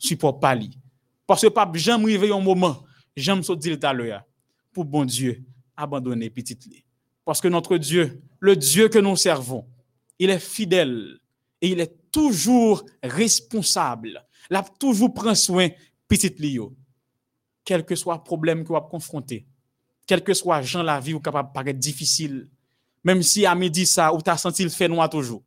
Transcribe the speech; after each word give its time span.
supporte 0.00 0.40
pas 0.40 0.54
lui. 0.54 0.70
Parce 1.26 1.42
que 1.42 1.46
pas 1.46 1.70
jamais 1.74 2.16
arrivé 2.16 2.32
un 2.32 2.40
moment, 2.40 2.82
j'aime 3.16 3.42
se 3.44 3.52
dire 3.52 3.78
à 3.82 3.92
l'heure, 3.92 4.24
pour 4.72 4.84
bon 4.84 5.04
Dieu, 5.04 5.44
abandonner 5.76 6.30
petite 6.30 6.66
lui. 6.66 6.84
Parce 7.24 7.40
que 7.40 7.46
notre 7.46 7.76
Dieu, 7.76 8.20
le 8.40 8.56
Dieu 8.56 8.88
que 8.88 8.98
nous 8.98 9.14
servons, 9.14 9.66
il 10.18 10.30
est 10.30 10.40
fidèle 10.40 11.18
et 11.60 11.68
il 11.68 11.80
est 11.80 12.10
toujours 12.10 12.84
responsable. 13.02 14.26
Il 14.50 14.56
a 14.56 14.62
toujours 14.62 15.14
pris 15.14 15.36
soin 15.36 15.68
petite 16.08 16.40
Lio. 16.40 16.74
Quel 17.64 17.84
que 17.84 17.94
soit 17.94 18.16
le 18.16 18.22
problème 18.22 18.64
que 18.64 18.72
vous 18.72 18.80
confronté, 18.80 19.46
quel 20.06 20.24
que 20.24 20.34
soit 20.34 20.62
gens 20.62 20.82
la 20.82 20.98
vie 20.98 21.14
ou 21.14 21.20
capable 21.20 21.52
paraître 21.52 21.78
difficile, 21.78 22.50
même 23.04 23.22
si 23.22 23.46
à 23.46 23.54
midi 23.54 23.86
ça 23.86 24.12
ou 24.12 24.20
t'as 24.20 24.36
senti 24.36 24.64
le 24.64 24.70
fait 24.70 24.88
noir 24.88 25.08
toujours. 25.08 25.42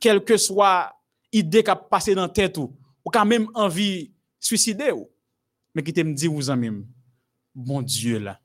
Quel 0.00 0.22
que 0.22 0.36
soit 0.36 0.92
idée 1.32 1.62
qui 1.62 1.70
a 1.70 1.76
passé 1.76 2.14
dans 2.14 2.22
la 2.22 2.28
tête 2.28 2.58
ou, 2.58 2.76
ou 3.04 3.10
quand 3.10 3.26
même 3.26 3.48
envie 3.54 4.08
de 4.08 4.12
suicider 4.40 4.90
ou. 4.92 5.10
Mais 5.74 5.82
qui 5.82 5.92
te 5.92 6.00
dit 6.00 6.26
vous 6.26 6.50
en 6.50 6.56
même, 6.56 6.86
bon 7.54 7.82
Dieu 7.82 8.18
là. 8.18 8.40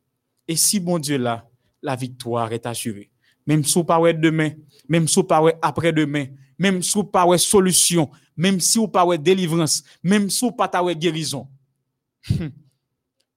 Et 0.48 0.56
si 0.56 0.80
bon 0.80 1.00
Dieu 1.00 1.18
là, 1.18 1.48
la 1.82 1.96
victoire 1.96 2.52
est 2.52 2.66
assurée. 2.66 3.12
Même 3.46 3.64
si 3.64 3.74
vous 3.76 3.84
pas 3.84 4.14
demain, 4.14 4.52
même 4.88 5.08
si 5.08 5.16
vous 5.16 5.24
pas 5.24 5.44
après-demain, 5.62 6.28
même 6.58 6.82
si 6.82 6.94
vous 6.94 7.04
pas 7.04 7.38
solution, 7.38 8.10
même 8.36 8.60
si 8.60 8.78
vous 8.78 8.88
pas 8.88 9.18
délivrance, 9.18 9.84
même 10.04 10.30
si 10.30 10.46
vous 10.46 10.52
pas 10.52 10.70
guérison. 10.94 11.48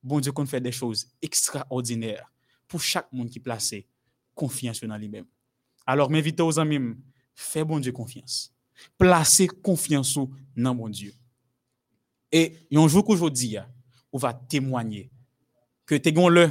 bon 0.02 0.20
Dieu 0.20 0.32
qu'on 0.32 0.46
fait 0.46 0.60
des 0.60 0.73
choses 0.73 1.07
extraordinaires 1.20 2.30
pour 2.66 2.80
chaque 2.80 3.12
monde 3.12 3.30
qui 3.30 3.41
place 3.41 3.74
confiance 4.34 4.82
en 4.82 4.96
lui-même. 4.96 5.27
Alors 5.87 6.10
m'invite 6.10 6.41
aux 6.41 6.59
amis, 6.59 6.96
fais 7.34 7.65
bon 7.65 7.79
Dieu 7.79 7.93
confiance. 7.93 8.52
Placez 8.98 9.46
confiance 9.46 10.18
dans 10.57 10.74
mon 10.74 10.88
Dieu. 10.88 11.12
Et 12.32 12.54
un 12.74 12.88
jour 12.88 13.04
qu'aujourd'hui, 13.04 13.56
on 14.12 14.18
va 14.18 14.32
témoigner 14.32 15.10
que 15.87 15.95
tes 15.95 16.10
le 16.10 16.51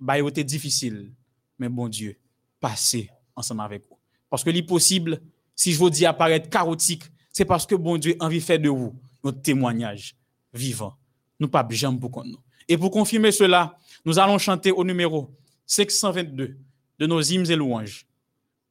bah 0.00 0.18
été 0.18 0.42
difficile, 0.42 1.12
mais 1.58 1.68
bon 1.68 1.88
Dieu, 1.88 2.18
passez 2.58 3.10
ensemble 3.36 3.60
avec 3.60 3.84
vous. 3.88 3.98
Parce 4.28 4.42
que 4.42 4.50
l'impossible, 4.50 5.20
si 5.54 5.72
je 5.72 5.88
dis 5.88 6.06
apparaître 6.06 6.48
chaotique, 6.48 7.04
c'est 7.32 7.44
parce 7.44 7.66
que 7.66 7.74
bon 7.74 7.98
Dieu 7.98 8.16
envie 8.18 8.38
de 8.38 8.44
faire 8.44 8.58
de 8.58 8.68
vous 8.70 8.98
notre 9.22 9.42
témoignage 9.42 10.16
vivant. 10.52 10.94
Nous 11.38 11.48
pas 11.48 11.66
jamais 11.70 11.98
pour 11.98 12.24
nous. 12.24 12.38
Et 12.68 12.76
pour 12.78 12.90
confirmer 12.90 13.32
cela, 13.32 13.76
nous 14.04 14.18
allons 14.18 14.38
chanter 14.38 14.72
au 14.72 14.84
numéro 14.84 15.36
622 15.66 16.56
de 16.98 17.06
nos 17.06 17.20
hymnes 17.20 17.50
et 17.50 17.56
louanges. 17.56 18.06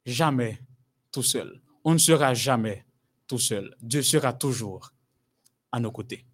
Jamais 0.04 0.58
tout 1.12 1.22
seul. 1.22 1.60
On 1.84 1.92
ne 1.92 1.98
sera 1.98 2.34
jamais 2.34 2.84
tout 3.26 3.38
seul. 3.38 3.74
Dieu 3.80 4.02
sera 4.02 4.32
toujours 4.32 4.92
à 5.72 5.80
nos 5.80 5.90
côtés. 5.90 6.24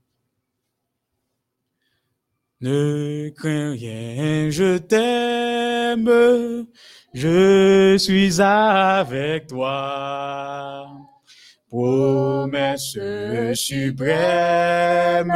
Ne 2.63 3.29
crains 3.37 3.73
rien, 3.73 4.49
je 4.49 4.79
t'aime, 4.79 6.67
je 7.13 7.99
suis 7.99 8.41
avec 8.41 9.49
toi. 9.49 10.89
Promesse 11.69 12.97
suprême 13.53 15.35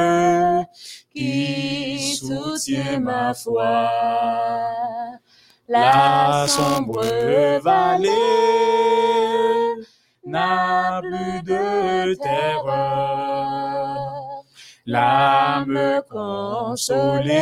qui 1.15 2.17
soutient 2.17 3.01
ma 3.01 3.35
foi. 3.35 3.91
La 5.69 6.47
sombre 6.49 7.05
vallée 7.63 8.09
n'a 10.25 11.03
plus 11.03 11.43
de 11.43 12.15
terreur. 12.15 13.70
L'âme 14.87 16.01
consolée, 16.11 17.35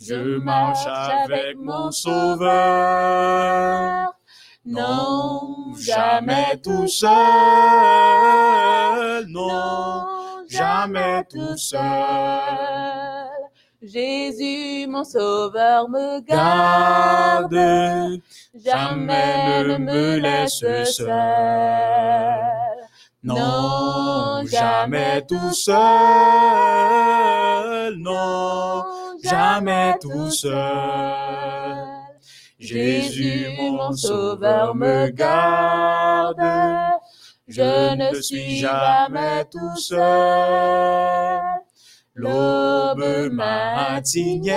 je 0.00 0.38
marche 0.38 0.86
avec 0.86 1.56
mon 1.58 1.90
sauveur. 1.90 2.50
Non, 4.64 5.74
jamais 5.78 6.58
tout 6.62 6.86
seul, 6.86 7.10
non, 9.28 10.06
jamais 10.48 11.24
tout 11.30 11.56
seul. 11.56 11.80
Jésus, 13.82 14.86
mon 14.88 15.04
sauveur, 15.04 15.88
me 15.88 16.20
garde, 16.20 17.54
jamais 18.54 19.64
ne 19.64 19.78
me 19.78 20.18
laisse 20.18 20.64
seul. 20.92 22.59
Non, 23.22 24.42
jamais 24.46 25.20
tout 25.28 25.52
seul, 25.52 25.76
non, 27.98 28.82
jamais 29.22 29.94
tout 30.00 30.30
seul. 30.30 30.54
Jésus, 32.58 33.46
mon 33.58 33.92
sauveur, 33.92 34.74
me 34.74 35.10
garde, 35.10 36.40
je 37.46 37.94
ne 37.94 38.20
suis 38.22 38.56
jamais 38.56 39.44
tout 39.50 39.76
seul. 39.76 41.42
l'aube 42.14 43.30
matinière 43.32 44.54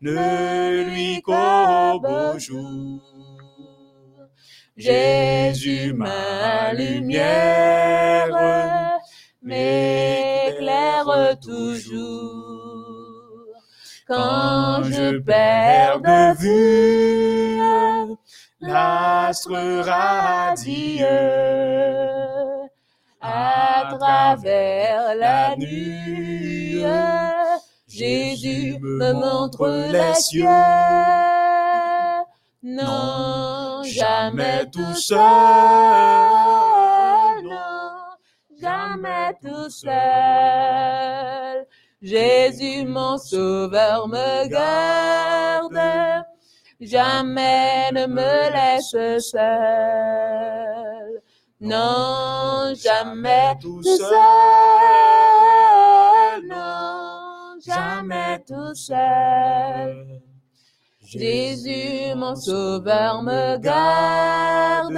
ne 0.00 0.82
lui 0.84 1.22
qu'au 1.22 2.00
beau 2.00 2.38
jour. 2.38 3.09
Jésus, 4.80 5.92
ma 5.94 6.72
lumière, 6.72 8.28
m'éclaire 9.42 11.36
toujours. 11.40 12.06
Quand 14.08 14.82
je 14.84 15.18
perds 15.18 16.00
de 16.00 16.36
vue 16.40 17.60
l'astre 18.60 19.82
radieux, 19.84 21.06
à 23.20 23.96
travers 23.98 25.14
la 25.14 25.56
nuit. 25.56 26.82
Jésus 27.86 28.78
me 28.80 29.12
montre 29.12 29.68
les 29.92 30.14
cieux. 30.14 30.44
Non, 32.62 33.59
jamais 33.84 34.66
tout 34.70 34.94
seul. 34.94 35.20
Non, 37.44 38.16
jamais 38.60 39.34
tout 39.42 39.70
seul. 39.70 41.66
Jésus, 42.02 42.86
mon 42.86 43.18
sauveur, 43.18 44.08
me 44.08 44.48
garde. 44.48 46.24
Jamais 46.80 47.90
ne 47.92 48.06
me 48.06 48.50
laisse 48.52 48.96
seul. 49.30 51.20
Non, 51.60 52.72
jamais 52.74 53.54
tout 53.60 53.82
seul. 53.82 54.08
Non, 56.48 57.58
jamais 57.62 58.42
tout 58.46 58.74
seul. 58.74 60.22
Jésus, 61.12 62.14
mon 62.14 62.36
sauveur, 62.36 63.22
me 63.22 63.58
garde. 63.58 64.94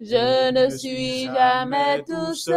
Je 0.00 0.50
ne 0.52 0.68
suis 0.68 1.24
jamais 1.24 2.02
tout 2.06 2.34
seul. 2.34 2.56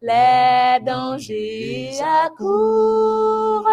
Les 0.00 0.78
dangers 0.86 2.00
accourent, 2.24 3.68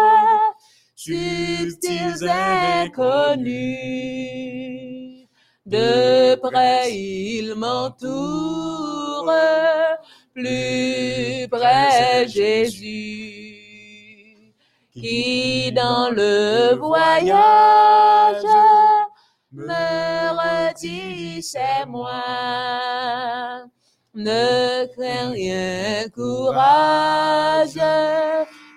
subtils 0.94 2.28
inconnus. 2.28 3.90
de 5.64 6.34
près 6.36 6.92
il 6.92 7.54
m'entoure, 7.54 9.30
plus 10.34 11.48
près 11.48 12.28
Jésus, 12.28 13.39
qui 14.92 15.72
dans 15.72 16.10
le 16.10 16.74
voyage 16.76 18.44
me 19.52 20.30
redit 20.38 21.42
c'est 21.42 21.86
moi. 21.86 22.22
Ne 24.14 24.86
crains 24.94 25.30
rien, 25.30 26.08
courage, 26.10 27.78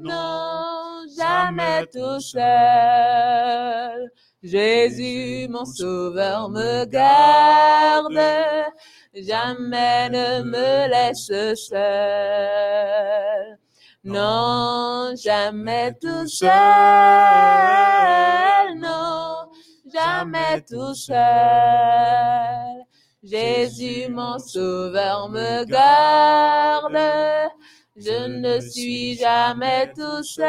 Non, 0.00 1.02
jamais 1.16 1.86
tout 1.92 2.20
seul. 2.20 4.10
Jésus, 4.44 5.48
mon 5.48 5.64
sauveur, 5.64 6.50
me 6.50 6.84
garde. 6.84 8.20
Jamais 9.14 10.10
ne 10.10 10.42
me 10.42 10.86
laisse 10.90 11.32
seul. 11.68 13.58
Non, 14.04 15.14
jamais 15.16 15.94
tout 15.98 16.28
seul, 16.28 16.50
non, 18.76 19.48
jamais 19.90 20.60
tout 20.68 20.94
seul. 20.94 21.16
Jésus, 23.22 24.10
mon 24.10 24.38
sauveur, 24.38 25.30
me 25.30 25.64
garde, 25.64 26.98
je 27.96 28.26
ne 28.28 28.60
suis 28.60 29.14
jamais 29.14 29.90
tout 29.96 30.22
seul. 30.22 30.44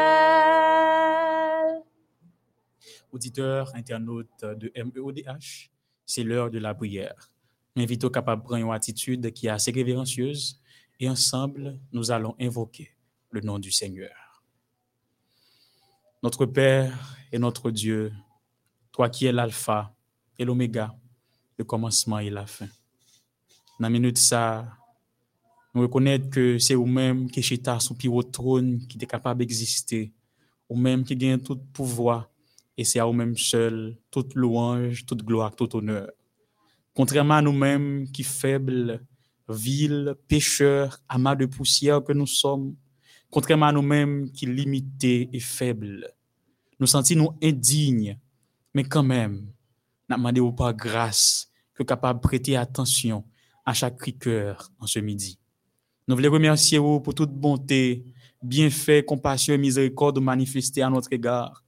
Auditeurs, 3.16 3.74
internautes 3.74 4.42
de 4.42 4.70
MEODH, 4.76 5.70
c'est 6.04 6.22
l'heure 6.22 6.50
de 6.50 6.58
la 6.58 6.74
prière. 6.74 7.30
M'invite 7.74 8.10
capable 8.10 8.42
de 8.42 8.46
prendre 8.46 8.66
une 8.66 8.72
attitude 8.72 9.32
qui 9.32 9.46
est 9.46 9.50
assez 9.50 9.70
révérencieuse 9.70 10.60
et 11.00 11.08
ensemble, 11.08 11.78
nous 11.92 12.10
allons 12.10 12.34
invoquer 12.38 12.90
le 13.30 13.40
nom 13.40 13.58
du 13.58 13.72
Seigneur. 13.72 14.44
Notre 16.22 16.44
Père 16.44 17.16
et 17.32 17.38
notre 17.38 17.70
Dieu, 17.70 18.12
toi 18.92 19.08
qui 19.08 19.24
es 19.24 19.32
l'alpha 19.32 19.94
et 20.38 20.44
l'oméga, 20.44 20.94
le 21.56 21.64
commencement 21.64 22.18
et 22.18 22.28
la 22.28 22.46
fin. 22.46 22.66
Dans 22.66 23.86
la 23.86 23.90
minute 23.90 24.18
ça, 24.18 24.70
nous 25.74 25.80
reconnaître 25.80 26.28
que 26.28 26.58
c'est 26.58 26.74
vous-même 26.74 27.30
qui 27.30 27.42
chita 27.42 27.80
sous 27.80 27.96
au 28.10 28.22
trône, 28.22 28.86
qui 28.86 28.98
est 29.00 29.06
capable 29.06 29.40
d'exister, 29.40 30.12
vous-même 30.68 31.02
qui 31.02 31.16
gagne 31.16 31.38
tout 31.38 31.56
pouvoir, 31.72 32.30
et 32.76 32.84
c'est 32.84 32.98
à 32.98 33.04
vous-même 33.04 33.36
seul 33.36 33.96
toute 34.10 34.34
louange, 34.34 35.06
toute 35.06 35.24
gloire, 35.24 35.54
tout 35.54 35.74
honneur. 35.76 36.10
Contrairement 36.94 37.34
à 37.34 37.42
nous-mêmes 37.42 38.10
qui 38.10 38.22
faibles, 38.22 39.04
vils, 39.48 40.14
pécheurs, 40.28 40.98
amas 41.08 41.36
de 41.36 41.46
poussière 41.46 42.02
que 42.02 42.12
nous 42.12 42.26
sommes, 42.26 42.74
contrairement 43.30 43.66
à 43.66 43.72
nous-mêmes 43.72 44.30
qui 44.30 44.46
limités 44.46 45.28
et 45.32 45.40
faibles, 45.40 46.10
nous 46.78 46.86
sentons 46.86 47.34
indignes, 47.42 48.18
mais 48.74 48.84
quand 48.84 49.02
même, 49.02 49.46
demandons 50.08 50.52
par 50.52 50.74
grâce 50.74 51.50
que 51.74 51.82
capable 51.82 52.20
de 52.20 52.22
prêter 52.22 52.56
attention 52.56 53.24
à 53.64 53.72
chaque 53.74 54.18
cœur 54.18 54.70
en 54.78 54.86
ce 54.86 54.98
midi. 54.98 55.38
Nous 56.08 56.14
voulons 56.14 56.32
remercier 56.32 56.78
vous 56.78 57.00
pour 57.00 57.14
toute 57.14 57.32
bonté, 57.32 58.04
bienfait, 58.42 59.04
compassion 59.04 59.54
et 59.54 59.58
miséricorde 59.58 60.20
manifestée 60.20 60.82
à 60.82 60.90
notre 60.90 61.12
égard, 61.12 61.64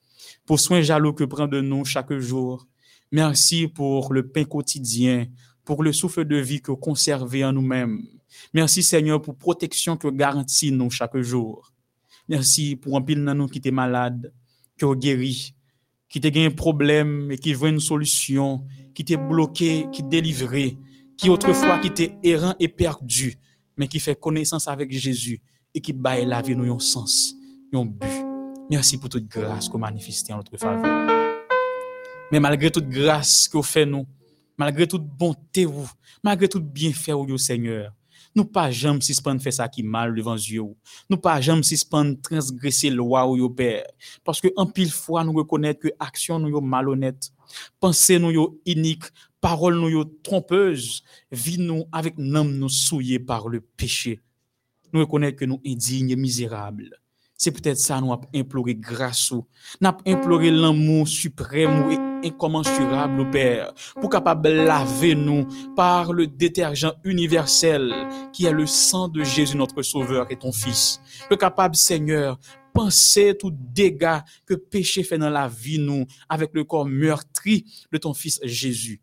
pour 0.48 0.58
soin 0.58 0.80
jaloux 0.80 1.12
que 1.12 1.24
prend 1.24 1.46
de 1.46 1.60
nous 1.60 1.84
chaque 1.84 2.16
jour. 2.16 2.66
Merci 3.12 3.68
pour 3.68 4.14
le 4.14 4.26
pain 4.26 4.44
quotidien, 4.44 5.26
pour 5.62 5.82
le 5.82 5.92
souffle 5.92 6.24
de 6.24 6.36
vie 6.36 6.62
que 6.62 6.72
conservez 6.72 7.44
en 7.44 7.52
nous-mêmes. 7.52 8.00
Merci 8.54 8.82
Seigneur 8.82 9.20
pour 9.20 9.36
protection 9.36 9.98
que 9.98 10.08
garantit 10.08 10.72
nous 10.72 10.88
chaque 10.88 11.18
jour. 11.18 11.70
Merci 12.30 12.76
pour 12.76 12.96
un 12.96 13.02
pile 13.02 13.22
nous 13.22 13.46
qui 13.46 13.58
était 13.58 13.70
malade, 13.70 14.32
que 14.78 14.86
vous 14.86 14.96
guéri, 14.96 15.54
qui 16.08 16.18
te 16.18 16.38
un 16.38 16.50
problème 16.50 17.30
et 17.30 17.36
qui 17.36 17.52
veut 17.52 17.68
une 17.68 17.78
solution, 17.78 18.64
qui 18.94 19.04
t'est 19.04 19.18
bloqué, 19.18 19.84
qui 19.92 20.02
délivré, 20.02 20.78
qui 21.18 21.28
autrefois 21.28 21.78
qui 21.78 21.88
était 21.88 22.16
errant 22.22 22.54
et 22.58 22.68
perdu, 22.68 23.34
mais 23.76 23.86
qui 23.86 24.00
fait 24.00 24.18
connaissance 24.18 24.66
avec 24.66 24.90
Jésus 24.92 25.42
et 25.74 25.82
qui 25.82 25.92
baille 25.92 26.24
la 26.24 26.40
vie 26.40 26.56
nous 26.56 26.72
un 26.72 26.78
sens, 26.78 27.34
un 27.74 27.84
but. 27.84 28.27
Merci 28.70 28.98
pour 28.98 29.08
toute 29.08 29.26
grâce 29.26 29.66
que 29.66 29.72
vous 29.72 29.78
manifestez 29.78 30.32
en 30.32 30.38
notre 30.38 30.56
faveur. 30.58 31.08
Mais 32.30 32.38
malgré 32.38 32.70
toute 32.70 32.88
grâce 32.88 33.48
que 33.48 33.56
vous 33.56 33.62
faites 33.62 33.88
nous, 33.88 34.06
malgré 34.58 34.86
toute 34.86 35.06
bonté 35.06 35.64
vous, 35.64 35.90
malgré 36.22 36.48
tout 36.48 36.60
bienfait 36.60 37.12
au 37.12 37.38
Seigneur, 37.38 37.94
nous 38.34 38.44
pas 38.44 38.70
jamais 38.70 39.00
suspendre 39.00 39.40
faire 39.40 39.54
ça 39.54 39.68
qui 39.68 39.82
mal 39.82 40.14
devant 40.14 40.36
Dieu. 40.36 40.62
Nous 41.08 41.16
pas 41.16 41.40
jamais 41.40 41.62
suspendre 41.62 42.20
transgresser 42.20 42.90
loi 42.90 43.26
ou 43.26 43.48
Père. 43.48 43.86
Parce 44.22 44.40
que 44.40 44.48
en 44.54 44.66
pile 44.66 44.92
fois 44.92 45.24
nous 45.24 45.32
reconnaître 45.32 45.80
que 45.80 45.88
action 45.98 46.38
nous 46.38 46.60
malhonnête, 46.60 47.30
pensée 47.80 48.18
nous 48.18 48.30
yo 48.30 48.60
unique, 48.66 49.04
parole 49.40 49.76
nous 49.76 50.04
trompeuse, 50.04 51.02
vie 51.32 51.58
nous 51.58 51.86
avec 51.90 52.18
nom 52.18 52.44
nous 52.44 52.68
souillés 52.68 53.18
par 53.18 53.48
le 53.48 53.62
péché. 53.62 54.20
Nous 54.92 55.00
reconnaître 55.00 55.38
que 55.38 55.46
nous 55.46 55.60
indignes 55.66 56.10
et 56.10 56.16
misérables. 56.16 57.00
C'est 57.40 57.52
peut-être 57.52 57.78
ça 57.78 58.00
nous 58.00 58.12
avons 58.12 58.26
imploré 58.34 58.74
grâce, 58.74 59.30
nous 59.30 59.44
avons 59.80 59.98
imploré 60.04 60.50
l'amour 60.50 61.06
suprême 61.06 61.88
et 61.88 62.26
incommensurable 62.26 63.20
au 63.20 63.30
Père, 63.30 63.72
pour 64.00 64.10
capable 64.10 64.48
laver 64.48 65.14
nous 65.14 65.46
par 65.76 66.12
le 66.12 66.26
détergent 66.26 66.92
universel 67.04 67.94
qui 68.32 68.46
est 68.46 68.52
le 68.52 68.66
sang 68.66 69.06
de 69.06 69.22
Jésus 69.22 69.56
notre 69.56 69.82
Sauveur 69.82 70.26
et 70.32 70.36
ton 70.36 70.50
Fils. 70.50 71.00
Le 71.30 71.36
capable 71.36 71.76
Seigneur, 71.76 72.40
penser 72.74 73.36
tout 73.38 73.52
dégât 73.52 74.24
que 74.44 74.54
péché 74.54 75.04
fait 75.04 75.18
dans 75.18 75.30
la 75.30 75.46
vie 75.46 75.78
nous 75.78 76.06
avec 76.28 76.50
le 76.54 76.64
corps 76.64 76.86
meurtri 76.86 77.64
de 77.92 77.98
ton 77.98 78.14
Fils 78.14 78.40
Jésus. 78.42 79.00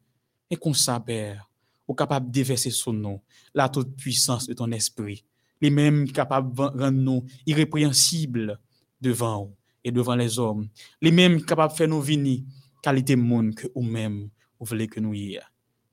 Et 0.49 0.57
qu'on 0.57 0.73
Père, 1.05 1.49
ou 1.87 1.93
capable 1.93 2.29
déverser 2.29 2.69
son 2.69 2.91
nom, 2.91 3.21
la 3.53 3.69
toute 3.69 3.95
puissance 3.95 4.45
de 4.45 4.53
ton 4.53 4.71
esprit 4.73 5.23
les 5.61 5.69
mêmes 5.69 6.11
capables 6.11 6.53
de 6.53 6.61
rendre 6.61 6.91
nous 6.91 7.25
irrépréhensibles 7.45 8.59
devant 8.99 9.51
et 9.83 9.91
devant 9.91 10.15
les 10.15 10.39
hommes, 10.39 10.67
les 11.01 11.11
mêmes 11.11 11.43
capables 11.43 11.73
de 11.73 11.77
faire 11.77 11.87
nous 11.87 12.01
venir 12.01 12.41
qualité 12.81 13.15
monde 13.15 13.55
que 13.55 13.67
nous-mêmes 13.75 14.29
vous 14.59 14.65
voulez 14.65 14.87
que 14.87 14.99
nous 14.99 15.13
y 15.13 15.39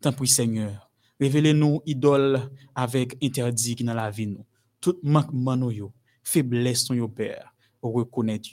Tant 0.01 0.13
pis 0.13 0.27
Seigneur, 0.27 0.91
révélez-nous 1.21 1.83
idole 1.87 2.51
avec 2.75 3.17
interdit 3.23 3.77
dans 3.77 3.95
la 3.95 4.11
vie 4.11 4.27
nous. 4.27 4.45
Tout 4.81 4.99
manquement 5.03 5.57
nous 5.57 5.93
faiblesse 6.23 6.91
nous 6.91 7.09
Père, 7.09 7.55
reconnaître 7.83 8.49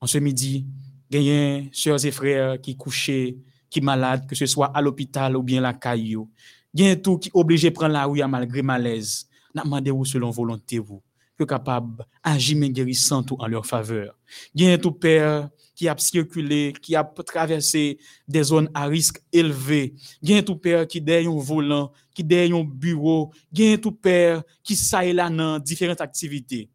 En 0.00 0.06
ce 0.06 0.18
midi, 0.18 0.66
gagnez 1.10 1.70
sœurs 1.72 2.04
et 2.04 2.10
frères 2.10 2.60
qui 2.60 2.76
couchés, 2.76 3.38
qui 3.70 3.80
malades, 3.80 4.26
que 4.26 4.34
ce 4.34 4.46
soit 4.46 4.76
à 4.76 4.80
l'hôpital 4.80 5.36
ou 5.36 5.42
bien 5.42 5.60
la 5.60 5.74
caillou. 5.74 6.30
Gagnez 6.74 7.00
tout 7.00 7.18
qui 7.18 7.30
obligé 7.34 7.70
de 7.70 7.74
prendre 7.74 7.92
la 7.92 8.06
rue 8.06 8.22
malgré 8.26 8.62
malaise 8.62 9.28
n'a 9.54 9.62
demandé 9.62 9.92
selon 10.04 10.30
volonté 10.30 10.78
vous, 10.78 11.02
que 11.38 11.44
capable 11.44 12.04
agir 12.22 12.58
guérissant 12.68 13.22
tout 13.22 13.36
en 13.38 13.46
leur 13.46 13.66
faveur. 13.66 14.18
A 14.58 14.78
tout 14.78 14.92
père 14.92 15.48
qui 15.74 15.88
a 15.88 15.96
circulé, 15.96 16.72
qui 16.80 16.94
a 16.94 17.04
traversé 17.04 17.98
des 18.28 18.42
zones 18.42 18.70
à 18.74 18.86
risque 18.86 19.22
élevé. 19.32 19.94
A 20.28 20.42
tout 20.42 20.56
père 20.56 20.86
qui 20.86 21.00
derrière 21.00 21.30
un 21.30 21.38
volant, 21.38 21.92
qui 22.14 22.22
derrière 22.22 22.56
un 22.56 22.64
bureau. 22.64 23.32
A 23.58 23.78
tout 23.78 23.92
père 23.92 24.42
qui 24.62 24.76
s'aille 24.76 25.12
là 25.12 25.30
dans 25.30 25.58
différentes 25.58 26.00
activités. 26.00 26.68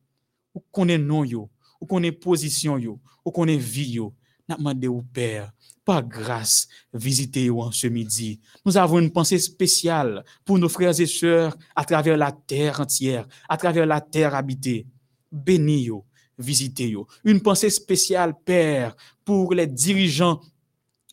Ou 0.53 0.63
connaît 0.71 0.97
non 0.97 1.23
yo, 1.23 1.49
ou 1.79 1.85
connaît 1.85 2.11
position 2.11 2.77
yo, 2.77 2.99
ou 3.23 3.31
connaît 3.31 3.57
vie 3.57 3.91
yo. 3.91 4.13
N'a 4.47 4.55
demandé 4.55 4.87
père 5.13 5.51
par 5.83 6.03
grâce, 6.03 6.67
visitez-vous 6.93 7.61
en 7.61 7.71
ce 7.71 7.87
midi. 7.87 8.41
Nous 8.65 8.75
avons 8.75 8.99
une 8.99 9.11
pensée 9.11 9.39
spéciale 9.39 10.25
pour 10.43 10.59
nos 10.59 10.67
frères 10.67 10.99
et 10.99 11.05
sœurs 11.05 11.55
à 11.75 11.85
travers 11.85 12.17
la 12.17 12.33
terre 12.33 12.81
entière, 12.81 13.25
à 13.47 13.55
travers 13.55 13.85
la 13.85 14.01
terre 14.01 14.35
habitée. 14.35 14.85
Bénis-vous, 15.31 16.03
visitez-vous. 16.37 17.07
Une 17.23 17.41
pensée 17.41 17.69
spéciale, 17.69 18.33
Père, 18.43 18.95
pour 19.23 19.53
les 19.53 19.67
dirigeants 19.67 20.41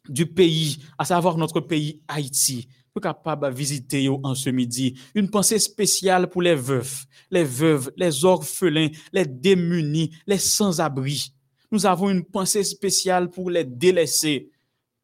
du 0.09 0.27
pays, 0.27 0.79
à 0.99 1.05
savoir 1.05 1.39
notre 1.39 1.61
pays 1.61 2.01
Haïti. 2.09 2.69
Capable 3.03 3.51
de 3.51 3.59
visiter 3.59 4.09
en 4.09 4.37
ce 4.37 4.51
midi. 4.51 4.97
Une 5.17 5.29
pensée 5.29 5.59
spéciale 5.59 6.29
pour 6.31 6.43
les 6.43 6.55
veufs, 6.55 7.07
les 7.29 7.43
veuves, 7.43 7.91
les 7.97 8.25
orphelins, 8.25 8.89
les 9.13 9.27
démunis, 9.27 10.13
les 10.29 10.39
sans-abri. 10.39 11.34
Nous 11.75 11.87
avons 11.87 12.09
une 12.09 12.23
pensée 12.23 12.63
spéciale 12.63 13.29
pour 13.29 13.51
les 13.51 13.65
délaissés. 13.65 14.49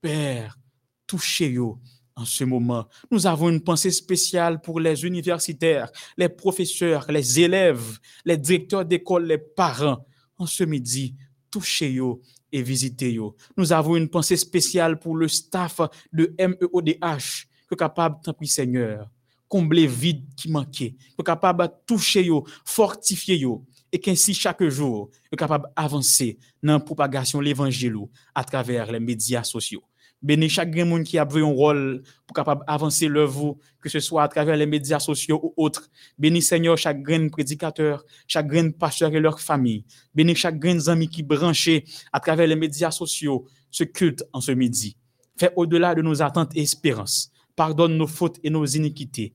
Père, 0.00 0.56
touchez-vous 1.04 1.80
en 2.14 2.24
ce 2.24 2.44
moment. 2.44 2.86
Nous 3.10 3.26
avons 3.26 3.48
une 3.48 3.60
pensée 3.60 3.90
spéciale 3.90 4.60
pour 4.60 4.78
les 4.78 5.04
universitaires, 5.04 5.90
les 6.16 6.28
professeurs, 6.28 7.10
les 7.10 7.40
élèves, 7.40 7.98
les 8.24 8.36
directeurs 8.36 8.84
d'école, 8.84 9.26
les 9.26 9.38
parents. 9.38 10.06
En 10.38 10.46
ce 10.46 10.62
midi, 10.62 11.16
touchez-vous 11.50 12.22
et 12.52 12.62
visitez-vous. 12.62 13.34
Nous 13.56 13.72
avons 13.72 13.96
une 13.96 14.08
pensée 14.08 14.36
spéciale 14.36 15.00
pour 15.00 15.16
le 15.16 15.26
staff 15.26 15.80
de 16.12 16.32
MEODH, 16.38 17.48
que 17.66 17.74
capable, 17.74 18.20
tant 18.22 18.32
pis 18.32 18.46
Seigneur, 18.46 19.10
combler 19.48 19.88
vide 19.88 20.24
qui 20.36 20.48
manquait, 20.48 20.94
que 21.18 21.24
capable 21.24 21.66
de 21.66 21.72
toucher 21.84 22.30
fortifier 22.64 23.44
et 23.92 23.98
qu'ainsi 23.98 24.34
chaque 24.34 24.62
jour, 24.64 25.10
est 25.32 25.36
capable 25.36 25.68
d'avancer 25.76 26.38
dans 26.62 26.74
la 26.74 26.80
propagation 26.80 27.38
de 27.38 27.44
l'évangile 27.44 27.96
à 28.34 28.44
travers 28.44 28.90
les 28.90 29.00
médias 29.00 29.44
sociaux. 29.44 29.82
Béni 30.22 30.50
chaque 30.50 30.76
monde 30.76 31.04
qui 31.04 31.18
a 31.18 31.26
joué 31.26 31.40
un 31.40 31.46
rôle 31.46 32.02
pour 32.26 32.34
capable 32.34 32.62
avancer 32.66 33.08
l'œuvre, 33.08 33.56
que 33.80 33.88
ce 33.88 34.00
soit 34.00 34.22
à 34.22 34.28
travers 34.28 34.54
les 34.54 34.66
médias 34.66 34.98
sociaux 34.98 35.40
ou 35.42 35.54
autres. 35.56 35.88
Béni 36.18 36.42
Seigneur 36.42 36.76
chaque 36.76 37.02
grain 37.02 37.28
prédicateur, 37.28 38.04
chaque 38.26 38.46
grain 38.46 38.70
pasteur 38.70 39.14
et 39.14 39.20
leur 39.20 39.40
famille. 39.40 39.84
Béni 40.14 40.34
chaque 40.34 40.58
grain 40.58 40.78
ami 40.88 41.08
qui 41.08 41.22
branché 41.22 41.84
à 42.12 42.20
travers 42.20 42.46
les 42.46 42.56
médias 42.56 42.90
sociaux 42.90 43.46
ce 43.70 43.84
culte 43.84 44.22
en 44.34 44.42
ce 44.42 44.52
midi. 44.52 44.96
Fais 45.38 45.52
au-delà 45.56 45.94
de 45.94 46.02
nos 46.02 46.20
attentes 46.20 46.54
et 46.54 46.60
espérances. 46.60 47.32
Pardonne 47.56 47.96
nos 47.96 48.06
fautes 48.06 48.38
et 48.44 48.50
nos 48.50 48.66
iniquités. 48.66 49.32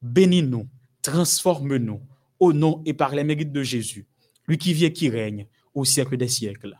Bénis-nous, 0.00 0.66
transforme-nous 1.02 2.00
au 2.40 2.52
nom 2.52 2.82
et 2.84 2.94
par 2.94 3.14
les 3.14 3.24
mérites 3.24 3.52
de 3.52 3.62
Jésus. 3.62 4.06
lui 4.46 4.58
qui 4.58 4.72
vit 4.72 4.86
et 4.86 4.92
qui 4.92 5.10
règne 5.10 5.46
au 5.74 5.84
siècle 5.84 6.16
des 6.16 6.28
siècles. 6.28 6.78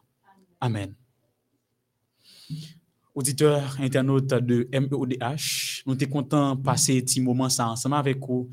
Amen. 0.60 0.94
Auditeurs, 3.14 3.76
internautes 3.80 4.34
de 4.34 4.68
MEODH, 4.72 5.82
nous 5.86 5.98
sommes 5.98 6.08
contents 6.08 6.54
de 6.54 6.62
passer 6.62 7.02
petit 7.02 7.20
moment 7.20 7.44
ensemble 7.44 7.96
avec 7.96 8.18
vous. 8.20 8.48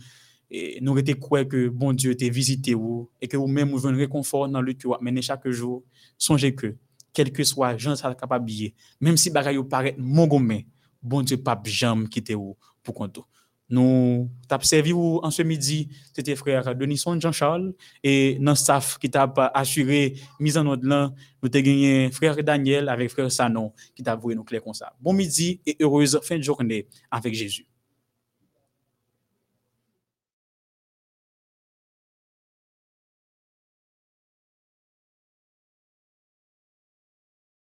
Et 0.49 0.79
nous 0.81 0.97
étions 0.97 1.15
croyants 1.15 1.47
que 1.47 1.69
bon 1.69 1.93
Dieu 1.93 2.15
t'a 2.15 2.29
visité 2.29 2.73
vous 2.73 3.09
et 3.21 3.27
que 3.27 3.37
vous-même 3.37 3.69
vous 3.69 3.77
venez 3.77 3.99
réconfort 3.99 4.47
dans 4.47 4.61
le 4.61 4.73
que 4.73 4.87
vous 4.87 4.95
menez 5.01 5.21
chaque 5.21 5.47
jour. 5.49 5.83
Songez 6.17 6.53
que, 6.53 6.75
quel 7.13 7.31
que 7.31 7.43
soit 7.43 7.77
gens 7.77 7.95
ça 7.95 8.13
capable 8.15 8.51
même 8.99 9.17
si 9.17 9.29
bagaille 9.29 9.63
paraît 9.63 9.95
mogomé, 9.97 10.67
bon 11.01 11.21
Dieu 11.21 11.37
pas 11.37 11.59
jamais 11.65 12.07
quitter 12.07 12.35
vous 12.35 12.57
pour 12.83 12.93
compte. 12.93 13.19
Nous 13.67 14.29
t'avons 14.47 14.63
servi 14.63 14.93
en 14.93 15.31
ce 15.31 15.41
midi, 15.41 15.89
c'était 16.13 16.35
frère 16.35 16.75
Denison 16.75 17.19
Jean-Charles 17.19 17.73
et 18.03 18.37
dans 18.39 18.53
staff 18.53 18.99
qui 18.99 19.09
t'a 19.09 19.31
assuré 19.53 20.15
mise 20.39 20.57
en 20.57 20.67
ordre 20.67 20.87
là, 20.87 21.11
nous 21.41 21.49
avons 21.51 21.63
gagné 21.63 22.11
frère 22.11 22.35
Daniel 22.43 22.89
avec 22.89 23.09
frère 23.09 23.31
Sanon 23.31 23.73
qui 23.95 24.03
t'a 24.03 24.15
voué 24.15 24.35
nous 24.35 24.43
clair 24.43 24.63
comme 24.63 24.73
ça. 24.75 24.93
Bon 25.01 25.13
midi 25.13 25.61
et 25.65 25.75
heureuse 25.79 26.19
fin 26.21 26.37
de 26.37 26.43
journée 26.43 26.87
avec 27.09 27.33
Jésus. 27.33 27.65